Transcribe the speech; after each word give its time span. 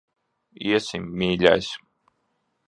Iesim, 0.69 1.05
mīļais. 1.19 1.69